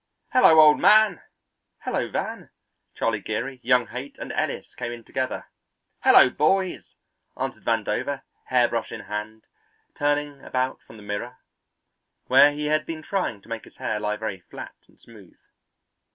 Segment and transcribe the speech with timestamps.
[0.33, 1.21] "Hello, old man!"
[1.83, 2.49] "Hello, Van!"
[2.95, 5.45] Charlie Geary, young Haight, and Ellis came in together.
[5.99, 6.95] "Hello, boys!"
[7.39, 9.43] answered Vandover, hairbrush in hand,
[9.95, 11.37] turning about from the mirror,
[12.25, 15.37] where he had been trying to make his hair lie very flat and smooth.